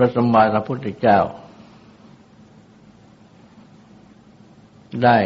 [0.00, 1.20] พระสมมาสัมพุทธเจ้า
[5.04, 5.18] ได้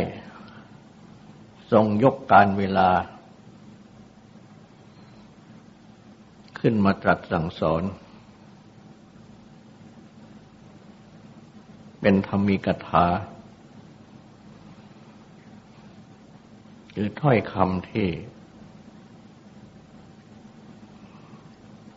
[1.73, 2.91] ทรงยกการเวลา
[6.59, 7.83] ขึ้นมาตรัสสั่งสอน
[12.00, 13.06] เป็นธรรมีกถา
[16.95, 18.09] คือถ้อยคำที่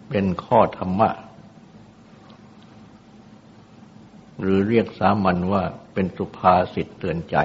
[0.09, 1.09] เป็นข้อธรรมะ
[4.45, 7.37] หรือเรียกสามัญว่าเป็นสุภาษิตเตือนใจ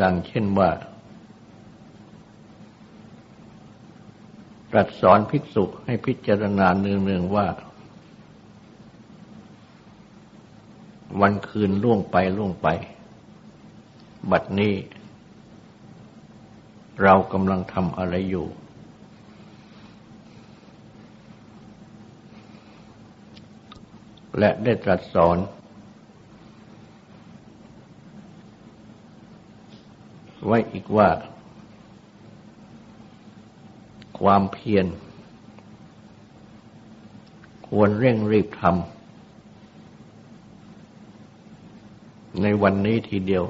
[0.00, 0.70] ดังเช่นว่า
[4.70, 7.46] ตรัสสอนภิกษุให้พิจารณาเนืองๆว่า
[11.20, 12.68] วันคืนล่วงไปล่วงไป
[14.30, 14.74] บัดนี้
[17.02, 18.46] เรากำลังทำอะไรอยู่
[24.38, 25.38] และได้ตรัสสอน
[30.46, 31.08] ไว้อีกว่า
[34.20, 34.86] ความเพียร
[37.68, 38.82] ควรเร่งรีบทำ
[42.42, 43.44] ในวันนี้ทีเดียว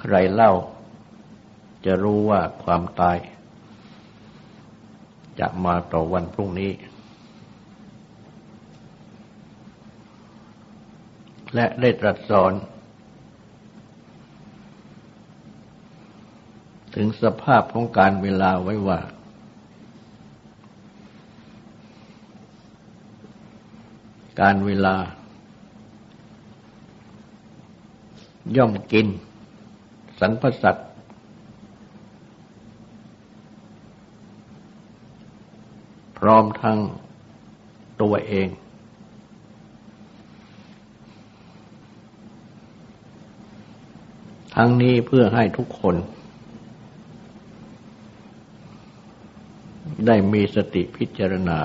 [0.00, 0.52] ใครเล่า
[1.84, 3.18] จะรู้ว่าความตาย
[5.40, 6.70] จะมาต่อวันพรุ่งนี้
[11.54, 12.52] และได้ตรัสสอน
[16.94, 19.00] ถึงสภาพของการเวลาไว้ว่า
[24.40, 24.96] การเวลา
[28.56, 29.06] ย่อมกิน
[30.20, 30.88] สรรพสัตว์
[36.18, 36.78] พร้อมทั้ง
[38.02, 38.48] ตัวเอง
[44.60, 45.96] ทั้งนี้เพื่อให้ทุกคน
[50.06, 51.58] ได้มีสติพิจารณา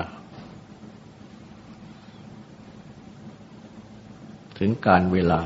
[4.58, 5.40] ถึงการเวลา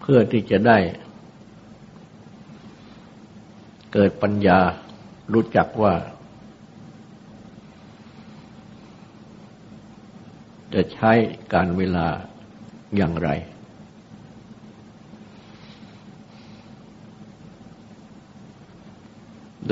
[0.00, 0.78] เพื่อที่จะได้
[3.92, 4.60] เกิดปัญญา
[5.32, 5.94] รู้จักว่า
[10.74, 11.12] จะใช้
[11.54, 12.08] การเวลา
[12.96, 13.28] อย่างไร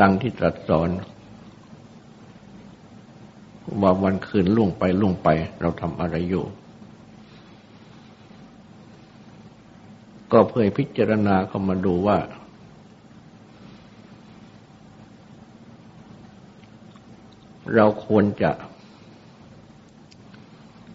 [0.01, 0.91] ดังที่ตรัสสอน
[3.81, 5.29] ว่าวันคืนล่วงไปล่วงไป
[5.61, 6.45] เราทำอะไรอยู่
[10.33, 12.19] ก็เพื่อพิจารณาเข้ามาดูว่า
[17.75, 18.51] เราควรจะ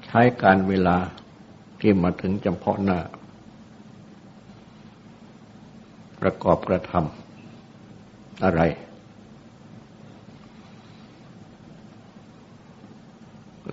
[0.05, 0.97] ใช้การเวลา
[1.87, 2.99] ที่มาถึงจำเพาะหน้า
[6.21, 8.61] ประกอบกระทำอะไร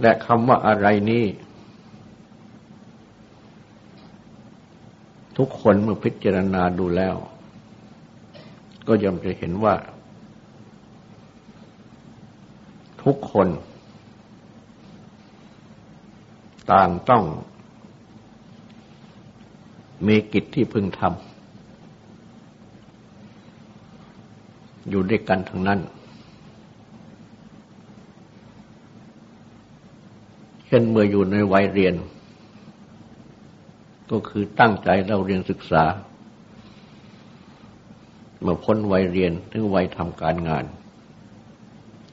[0.00, 1.24] และคำว่าอะไรนี้
[5.38, 7.16] ทุกคนเมื่อพิจารณาดูแล้ว
[8.86, 9.74] ก็ย่อมจะเห็นว่า
[13.02, 13.48] ทุกคน
[16.72, 17.24] ต่างต้อง
[20.06, 21.12] มีกิจที่พึงทำ
[24.88, 25.80] อยู่ด้วยกันทั้งนั้น
[30.66, 31.94] เช่นเมื่ออยู่ในวัยเรียน
[34.10, 35.84] ก็คือตั้งใจเราเรียนศึกษา
[38.40, 40.64] เมื่อพ้นวัยเรียนถึงวัยทำการงาน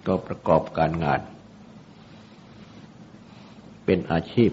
[0.07, 1.21] ก็ประกอบการงาน
[3.85, 4.51] เป็นอาชีพ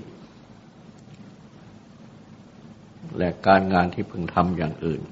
[3.18, 5.02] และการงานที่พึงทำอย่างอื่น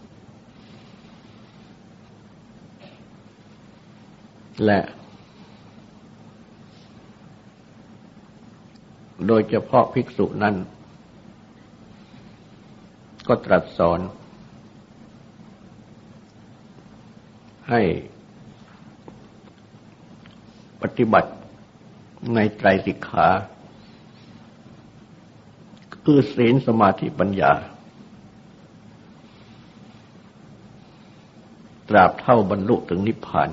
[4.64, 4.80] และ
[9.26, 10.54] โดยเฉพาะภิกษุนั้น
[13.28, 14.00] ก็ตรัสสอน
[17.70, 17.82] ให้
[20.82, 21.30] ปฏิบัติ
[22.34, 23.28] ในไตรสิกขา
[26.04, 27.52] คือศีลสมาธิปัญญา
[31.94, 33.50] ราบเท่าบรรลุถึงนิพพาน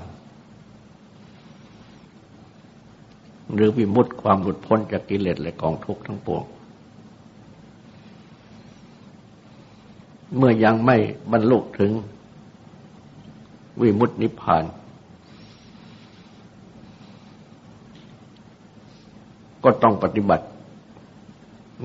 [3.54, 6.44] หรือวิมุตติความหลุดพ้นจากกิเลสและกองทุกข์ทั้งปวง
[10.38, 10.98] เมื่อยังไม่
[11.32, 11.92] บรรลุถึง
[13.82, 14.64] วิมุตตินิพพาน
[19.64, 20.46] ก็ต้องปฏิบัติ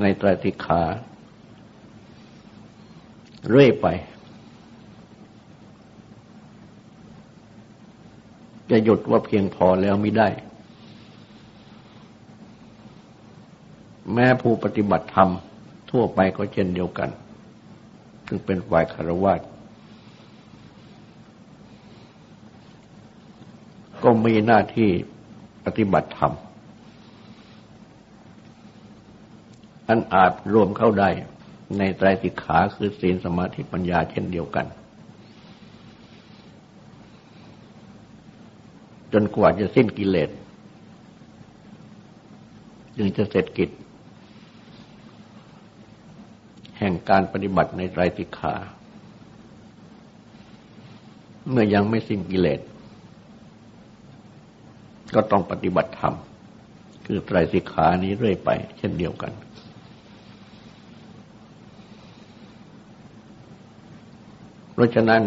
[0.00, 0.80] ในไตรติขา
[3.48, 3.86] เรื่อยไป
[8.70, 10.28] จะหยุดว่าเพียงพอแล้วไม่ได้
[14.12, 15.30] แม้ผู้ปฏิบัติธรรม
[15.90, 17.10] ทั่วไปก็เช่นเดียวกัน
[18.26, 19.34] ซึ่งเป็นฝ่ายคารวะ
[24.02, 24.90] ก็มีหน้าที่
[25.64, 26.32] ปฏิบัติธรรม
[29.88, 31.08] อันอาจรวมเข้าได้
[31.78, 34.66] ในไตรสิกขาคือศีลสมาธิปัญญาเช่นเดียวกัน
[39.12, 40.30] จนกว่าจะสิ้นกิเลส
[42.96, 43.70] จึงจะเสร็จกิจ
[46.78, 48.54] แห่งการปฏิบัติในไตรสิกขา
[51.50, 52.60] เมื่อยังไม่สิ้นกิเลส
[55.14, 56.14] ก็ต้องปฏิบัติธรรม
[57.06, 59.32] คือไตรสิกขานี้เรื่อยไป เช่นเดียวกัน
[64.72, 65.22] เพราะฉะนั้น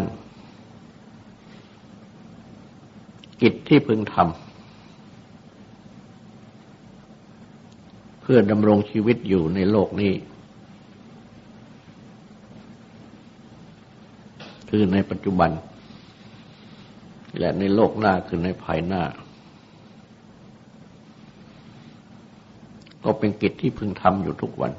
[3.41, 4.25] กิจที่พึงทำ
[8.21, 10.13] เพื่อดำรงชีวิตอยู่ในโลกนี้
[14.69, 15.51] คือในปัจจุบัน
[17.39, 19.03] และในโลกหน้าคือในภายหน้า
[23.03, 24.71] ก็เป็นกิจที่พึงทำอยู่ทุกวัน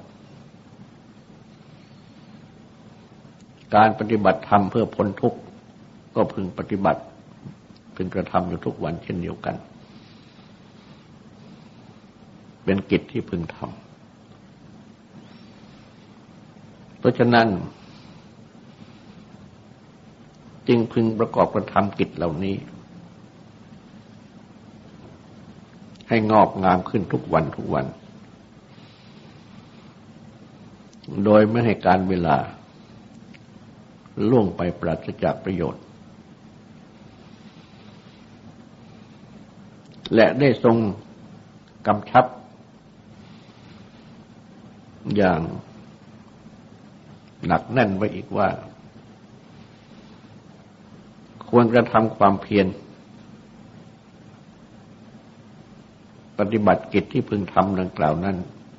[3.74, 5.38] การปฏิบัติธรรมเพื่อพ้นทุกข์
[6.14, 7.00] ก็พึงปฏิบัติ
[7.94, 9.54] พึงกระทำอยู่ทุกวันเช่นเดียวกัน
[12.64, 13.68] เป็นกิจที่พึงทำ
[16.98, 17.48] เพราะฉะนั้น
[20.68, 22.56] จึงพึงประกอบกระทำกิจเหล่านี้
[26.08, 27.86] ให้งอกงามขึ้นทุกวันทุกวัน
[31.24, 32.36] โดยไม่ให้การเวลา
[34.28, 35.82] ล่วงไปปราศจากประโยชน์
[40.14, 40.76] และได้ทรง
[41.86, 42.24] กำชับ
[45.16, 45.40] อย่าง
[47.46, 48.48] หนักแน่นไว้อีกว่า
[51.48, 52.66] ควรกระทำความเพียร
[56.38, 58.36] ปฏิบัติกิจที่พึงทำดังกล่าวนั้น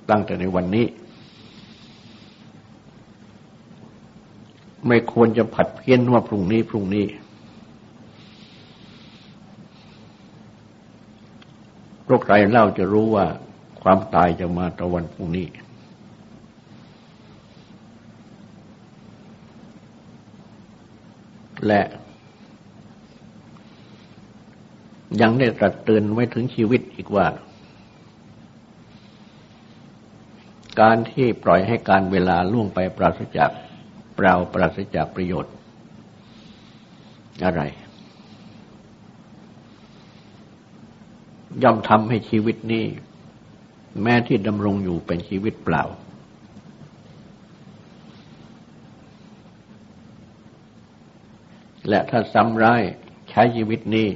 [0.09, 0.85] ตั้งแต่ในวันนี้
[4.87, 7.05] ไม่ควรจะผัดเพี้ยนว่าพรุ่งนี้พรุ่งนี้
[12.11, 13.25] โรคใครเล่าจะรู้ว่า
[13.81, 15.47] ความตายจะมาตะวันพรุ่งนี้
[21.67, 21.81] และ
[25.21, 27.27] ยังได้ตรัสเตือนไว้ถึงชีวิตอีกว่า
[30.81, 33.49] การที่ปล่อยให้การเวลาล่วงไปปราศจาก
[34.15, 35.53] เปล่าปราศจากประโยชน์
[37.45, 37.63] อะไร
[41.63, 42.85] ย่อมทำให้ชีวิตนี้
[44.01, 45.83] แม้ที่ดำรงอยู่เป็นชีวิตเปล่า
[51.89, 52.81] และถ้าซ้ำร้าย
[53.29, 54.07] ใช้ชีวิตนี้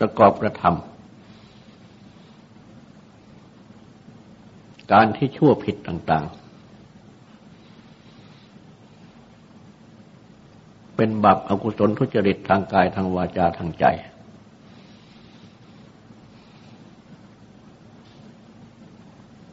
[0.00, 0.74] ประกอบกระทำ
[4.92, 6.44] การที่ชั่วผิดต่าง ๆ
[10.96, 13.84] เป็นบาปอากุศลทุจริตทางกายทางวาจาทางใจ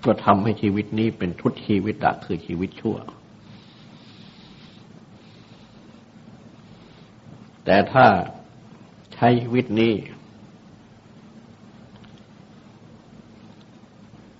[0.06, 2.98] ก็ทำให้ชีวิตนี้เป็นทุตชีวิตอะคือชีวิตชั่ว
[7.66, 8.06] แต่ถ้า
[9.14, 9.94] ใช้ชีวิตนี้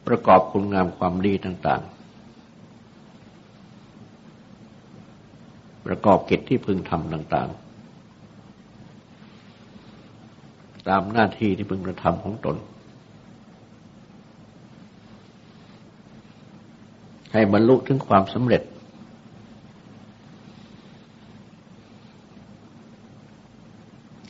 [0.08, 1.96] ประกอบคุณงามความดีต่าง ๆ
[5.86, 7.62] ประกอบกิจที่พึงทำต่าง ๆ
[10.88, 12.56] ตามหน้าที่ที่พึงกระทำของตน
[17.34, 18.62] ให้บรรลุถึงความสำเร็จ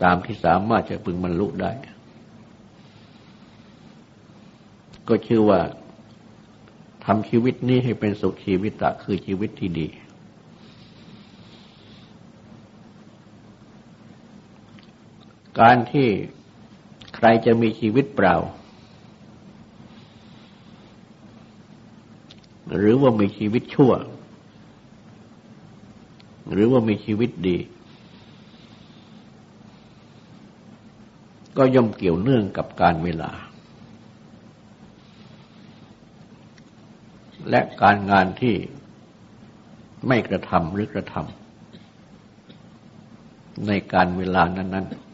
[0.03, 1.71] ตามที่สามารถจะพึงบรรลุได้
[5.07, 5.59] ก็ชื่อว่า
[7.05, 9.87] ทำชีวิตนี้ให้เป็นสุขชีวิตตะคือชีวิตที่ดี
[15.59, 16.07] การที่
[17.15, 18.35] ใครจะมีชีวิตเปล่า
[22.77, 23.91] หรือว่ามีชีวิตชั่ว
[26.51, 27.57] หรือว่ามีชีวิตดี
[31.57, 33.31] ก็ย่อมเกี่ยวเนื่องกับการเวลา
[37.49, 38.55] และการงานที่
[40.07, 45.11] ไม่กระทำหรือกระทำในการเวลานั้น ๆ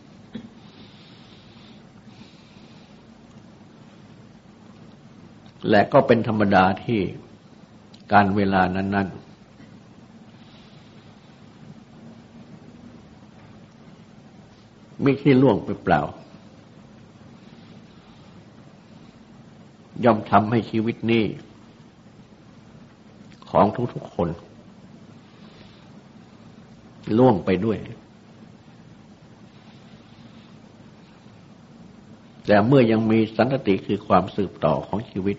[5.70, 7.02] และก็เป็นธรรมดาที่
[8.14, 9.28] การเวลานั้น ๆ
[15.04, 16.02] ไม่ใช่ล่วงไปเปล่า
[20.04, 21.24] ย่อมทำให้ชีวิตนี้
[23.50, 24.30] ของทุก ๆ คน
[27.18, 27.78] ล่วงไปด้วย
[32.46, 35.38] แต่เมื่อยังมีสันติคือความสืบต่อของชีวิต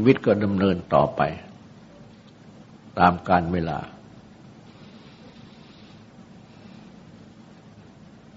[0.00, 1.20] ชีวิตก็ดำเนินต่อไป
[2.98, 3.78] ตามการเวลา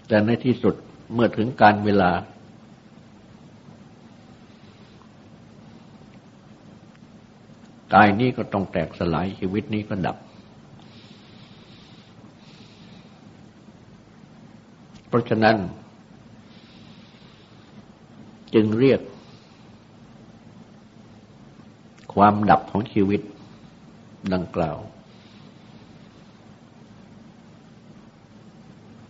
[0.07, 0.75] แต่ในที่สุด
[1.13, 2.11] เมื่อถึงการเวลา
[7.93, 10.17] กายนี้ก็ต้องแตกสลายชีวิตนี้ก็ดับ
[15.07, 15.55] เพราะฉะนั้น
[18.53, 19.01] จึงเรียก
[22.13, 23.21] ความดับของชีวิต
[24.33, 24.77] ดังกล่าว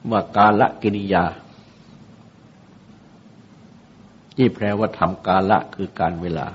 [0.10, 1.26] ว่ากาละกิริยา
[4.36, 6.48] ที่แปลว่าทำกาละคือการเวลา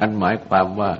[0.00, 0.90] อันหมายความว่า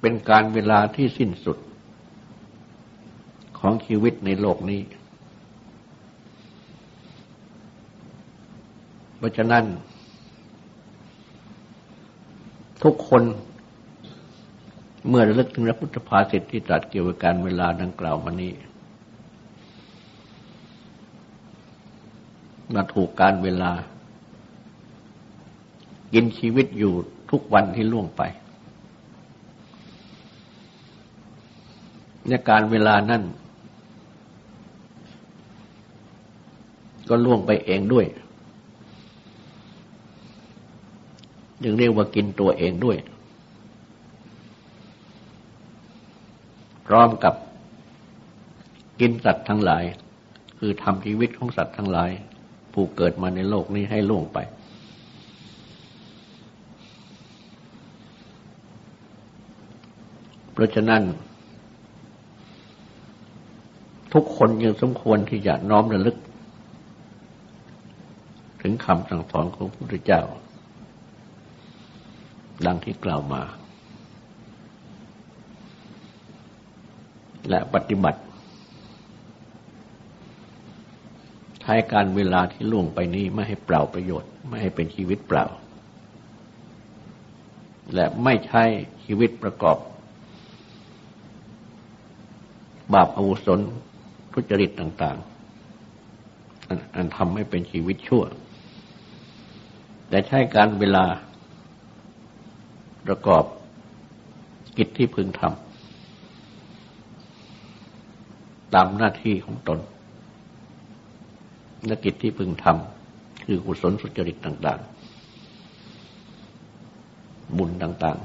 [0.00, 1.58] เป็นการเวลาที่สิ้นสุด
[3.66, 4.80] ของชีวิตในโลกนี้
[9.16, 9.64] เพราะฉะนั้น
[12.82, 13.22] ทุกคน
[15.08, 18.52] เมื่อระลึกถึงพระพุทธภาษิตที่ตรัสเกี่ยวกับการเวลาดังกล่าวมานี้
[22.74, 23.72] มาถูกการเวลา
[26.12, 26.92] กินชีวิตอยู่
[27.30, 28.22] ทุกวันที่ล่วงไป
[32.28, 33.24] ในการเวลานั้น
[37.14, 38.06] ก็ล่วงไปเองด้วย
[41.62, 42.96] จึงเรียกว่ากินตัวเองด้วย
[46.86, 47.34] พร้อมกับ
[49.00, 49.84] กินสัตว์ทั้งหลาย
[50.58, 52.10] คือทำชีวิตของสัตว์ทั้งหลาย
[52.72, 54.38] ผู้เกิดมาในโลกนี้ให้ล่วงไป
[60.52, 61.02] เพราะฉะนั้น
[64.12, 66.16] ทุกคนยังสมควรที่จะน้อมระลึก
[68.84, 70.22] คำสั่งสอนของพระพุทธเจ้า
[72.66, 73.42] ดังที่กล่าวมา
[77.48, 78.20] และปฏิบัติ
[81.60, 85.44] ใช้การเวลาที่ล่วงไปนี้ไม่ให้เปล่าประโยชน์ ไม่ให้เป็นชีวิตเปล่า
[87.94, 88.62] และไม่ใช้
[89.04, 89.78] ชีวิตประกอบ
[92.94, 93.60] บาปอาวุศน
[94.32, 95.18] ทุจริตต่าง
[96.00, 98.22] ๆ อันทำให้เป็นชีวิตชั่ว
[100.14, 101.04] แต่ใช้การเวลา
[103.06, 103.44] ประกอบ
[104.78, 109.78] กิจที่พึงทำตามหน้าที่ของตน
[111.86, 114.80] และกิจที่พึงทำคือกุศลสุจริตต่าง
[116.78, 118.18] ๆ บุญต่าง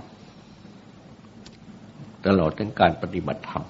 [1.50, 3.64] ๆ ตลอดถึงการปฏิบัติธรรม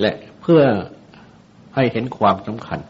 [0.00, 0.62] และเพื่อ
[1.74, 2.80] ให้เห็นความสำคัญ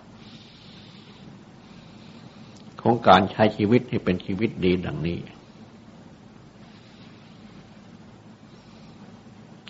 [2.80, 5.18] ของการใช้ชีวิตให้เป็นชีวิตดีดังนี้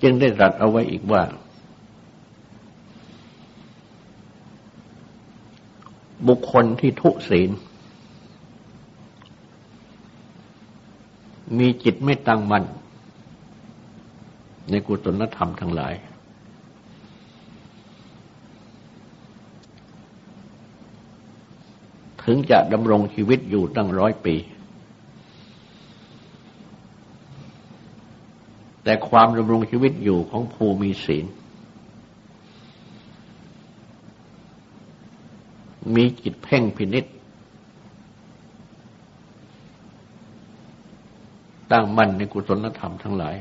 [0.02, 1.22] จึงได้รัสเอาไว้อีกว่า
[6.28, 7.50] บุคคลที่ทุศีล
[11.58, 12.64] มีจิตไม่ตั้งมั่น
[14.70, 15.94] ในกุศลธรรมทั้งหลาย
[22.24, 24.34] ถึงจะดำรงชีวิตอยู่ตั้งร้อยปี
[28.84, 31.24] แต่ความดำรงชีวิตอยู่ของภูมีศีล
[35.94, 37.04] มีจิตเพ่งพินิษ
[41.72, 43.36] ตั้งมั่นในกุศลธรรมทั้งหลาย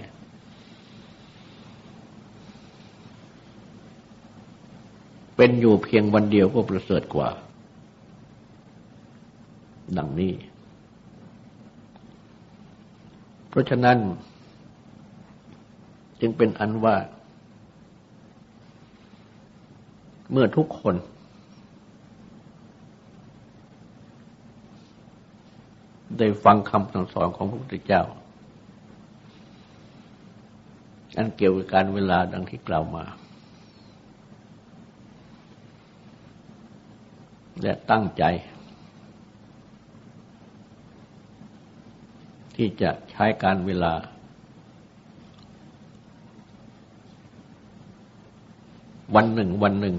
[5.35, 7.29] เป็นอยู่เพียงวันเดียวก็ประเสริฐกว่า
[9.97, 10.33] ดังนี้
[13.49, 13.97] เพราะฉะนั้น
[16.19, 16.95] จึงเป็นอันว่า
[20.31, 20.95] เมื่อทุกคน
[26.17, 28.03] ได้ฟังคำสั่งสอนของพระพุทธเจ้า
[31.17, 33.05] อันเกี่ยวกับการเวลาดังที่กล่าวมา
[37.61, 38.23] และตั้งใจ
[42.65, 43.93] ที่จะใช้การเวลา
[49.15, 49.95] วันหนึ่งวันหนึ่ง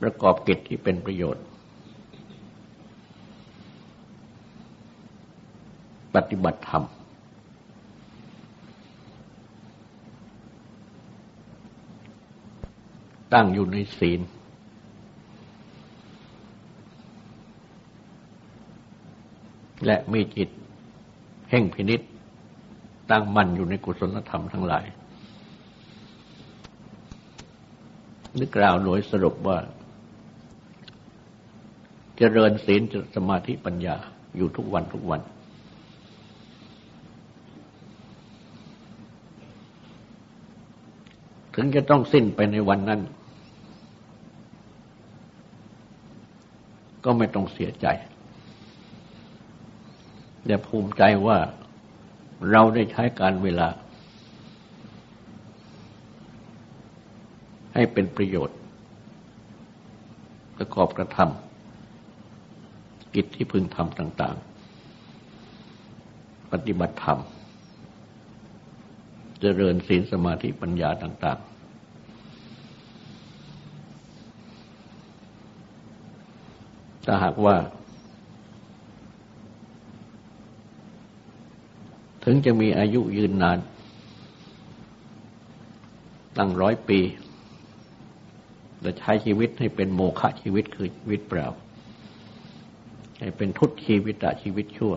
[0.00, 1.44] ประกอบกิจที่เป็นประโยชน์
[6.14, 6.84] ปฏิบัติธรรม
[13.32, 14.20] ตั้งอยู่ในศีล
[19.86, 20.48] และมีจิต
[21.50, 22.00] แห่งพินิษ
[23.10, 24.84] ตั้งมั่นอยู่ในกุศลธรรมทั้งหลาย
[28.38, 29.58] นึกกล่าวโดยสรุปว่า
[32.16, 33.96] เจริญศีลจสมาธิปัญญา
[34.36, 35.20] อยู่ทุกวันทุกวัน
[41.54, 43.00] ถึงจะต้องสิ้นไปในวันนั้น
[47.04, 47.86] ก็ไม่ต้องเสียใจ
[50.46, 51.38] แต่าภูมิใจว่า
[52.50, 53.68] เราได้ใช้การเวลา
[57.74, 58.58] ให้เป็นประโยชน์
[60.56, 64.48] ประกอบกระทำกิจที่พึงทำต่าง ๆ
[66.52, 67.18] ปฏิบัติธรรม
[69.40, 71.46] เจริญศีลสมาธิปัญญาต่าง ๆ
[77.04, 77.56] ถ้าหากว่า
[82.24, 83.58] ถึงจะมีอายุยืนนาน
[86.36, 87.00] ตั้งร้อยปี
[88.80, 91.46] และใช้ชีวิตให้เป็นโมฆะชีวิตคือชีวิตเปล่า
[93.20, 94.94] ให้เป็นทุตชีวิตะชีวิตชั่ว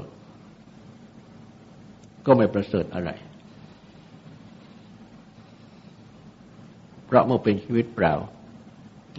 [2.26, 3.10] ก็ไม่ประเสริฐอะไร
[7.06, 8.14] เพราะเมื่อเป็นชีวิตเปล่า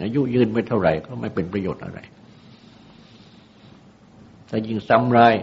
[0.02, 1.98] อายุยืนไม่เท่าไหร่ก็ไม่เป็นประโยชน์อะไร
[4.48, 5.34] ถ้ายิ่งซ้ำร้าย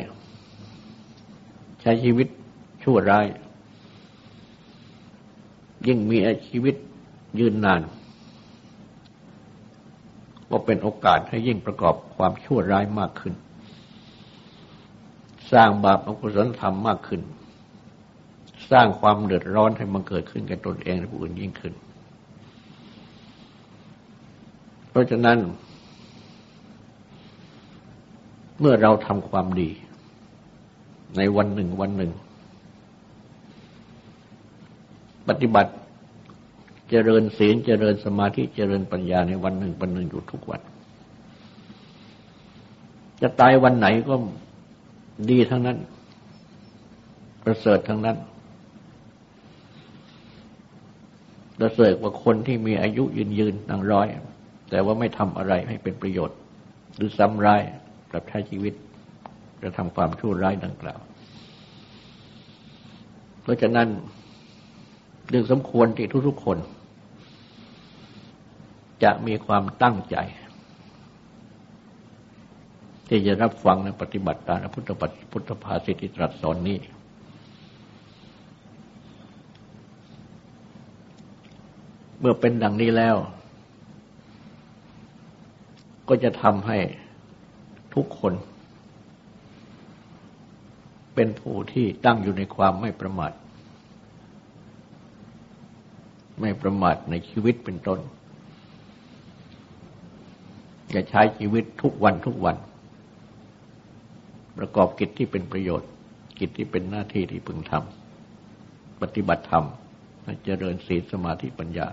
[1.81, 2.27] ใช้ชีวิต
[2.83, 3.27] ชั่วร้าย
[5.87, 6.17] ยิ่งมี
[6.47, 6.75] ชีวิต
[7.39, 7.81] ยืนนาน
[10.49, 13.33] ก็เป็นโอกาสให้ยิ่งประกอบความชั่วร้ายมากขึ้น
[15.51, 17.21] สร้างบาปอกุศลธรรมมากขึ้น
[18.71, 21.73] สร้างความเดือดร้อนให้มันเกิดขึ้นกับตนเองและผู้อื่นยิ่งขึ้น
[24.89, 25.37] เพราะฉะนั้น
[28.59, 29.69] เมื่อเราทำความดี
[31.17, 32.11] ในวันหนึ่งวันหนึ่ง
[35.27, 35.71] ปฏิบัติ
[36.89, 40.61] เจริญศีลเจริญสมาธิเจริญปัญญาในวันหนึ่งวันหนึ่งอยู่ทุกวัน
[43.21, 44.15] จะตายวันไหนก็
[45.29, 45.77] ดีทั้งนั้น
[47.43, 48.17] ประเสริฐทั้งนั้น
[51.57, 54.07] ประเสริฐกว่าคนที่มีอายุยืนยืนตั้งร้อย
[54.69, 56.37] แต่ว่าไม่ทำอะไรให้เป็นประโยชน์
[56.95, 57.61] หรือซ้ำร้าย
[58.11, 58.73] กับใช้ชีวิต
[59.61, 60.99] จะทำความชั่วร้ายดังกล่าว
[63.41, 63.87] เพราะฉะนั้น
[65.33, 66.57] เรื่องสมควรที่ทุกๆคน
[69.03, 70.17] จะมีความตั้งใจ
[73.07, 76.77] ที่จะรับฟังและปฏิบัติตามพุทธปฏิพุทธภาสิทธิตรัสสอนนี้
[82.19, 83.15] เมื่อเป็นดังนี้แล้ว
[86.09, 86.77] ก็จะทำให้
[87.93, 88.33] ทุกคน
[91.15, 93.33] เป็นผู้ที่ตั้งอยู่ในความไม่ประมาท
[96.39, 97.99] ไม่ประมาทในชีวิตเป็นต้น
[100.93, 102.55] จะใช้ชีวิตทุกวันทุกวัน
[104.57, 105.89] ประกอบกิจที่เป็นประโยชน์
[106.39, 109.65] กิจที่เป็นหน้าที่ที่พึงทำปฏิบัติธรรม
[110.43, 111.87] เจริญศีลสมาธิปัญญา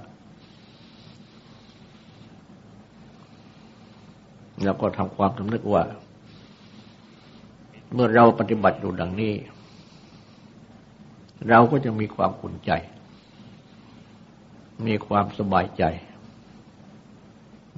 [4.64, 5.82] แล้วก็ทำความสำนึกว่า
[7.92, 9.34] เมื่อเราปฏิบัติอยู่ดังนี้
[11.48, 12.70] เราก็จะมีความขุนใจ
[14.86, 15.84] มีความสบายใจ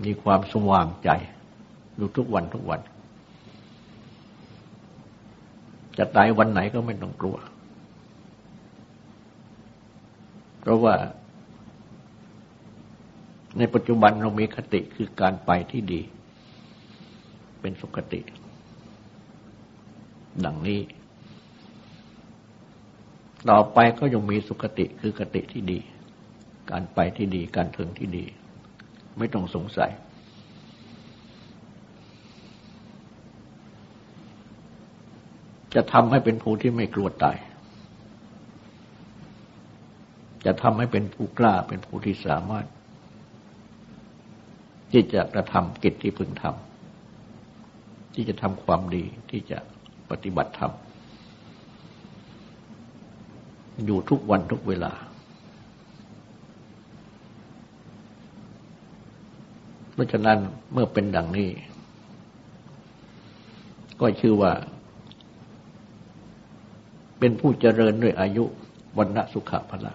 [0.05, 1.11] มีความสว่างใจ
[1.97, 2.81] อยู่ทุกวันทุกวัน
[5.99, 7.37] จะตายวันไหนก็ไม่ต้องกลัว
[10.61, 10.95] เพราะว่า
[13.59, 16.01] ในปัจจุบันเรามีคติคือการไปที่ดี
[17.61, 18.21] เป็นสุขติ
[20.45, 20.81] ดังนี้
[23.51, 25.79] ต่อไปก็ยังมีสุขติคือคติที่ดี
[26.70, 28.25] การไปที่ดีการถึงที่ดี
[29.18, 29.90] ไม่ต้องสงสัย
[35.75, 37.37] จะทำให้เป็นผู้ที่ไม่กลัวตาย
[40.46, 42.66] จะทำให้เป็นผู้กล้าเป็นผู้ที่สามารถ
[44.92, 49.59] ที่จะกระทำกิจที่พึงทำที่จะทำความดีที่จะ
[50.11, 50.72] ปฏิบัติธรรม
[53.85, 54.92] อยู่ทุกวันทุกเวลา
[59.92, 60.38] เพ ราะฉะนั้น
[60.73, 61.51] เมื่อเป็นดังนี้
[64.01, 64.53] ก็ชื่อว่า
[67.19, 68.45] เป็นผู้เจริญด้วยอายุ
[68.99, 69.93] วันณะสุขภละ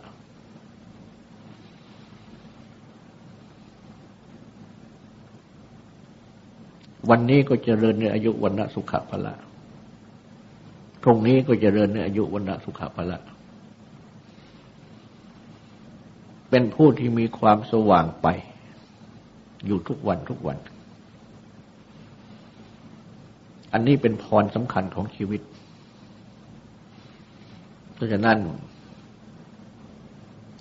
[7.10, 9.34] วันนี้ก็เจริญในอายุวันณะสุขภละ
[11.04, 13.20] ตรงนี้ก็เจริญในอายุวันณะสุขภละ
[16.50, 18.28] เป็นผู้ที่มีความสว่างไป
[19.68, 20.58] อยู่ทุกวันทุกวัน
[23.74, 25.42] อันนี้เป็นพรสำคัญของชีวิต
[27.94, 28.38] เพราะฉะนั้น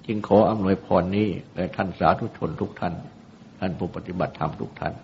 [0.06, 2.94] จึงขออำนวยพรนี้แด่ท่านสาธุชนทุกท่าน
[3.60, 4.94] ท่านผู้ปฏิบัติธรรมทุกท่าน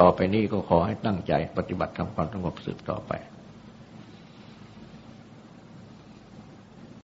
[0.00, 3.12] ต่อไปนี้ก็ขอให้ตั้งใจปฏิบัติทำความสงบสืบต่อไป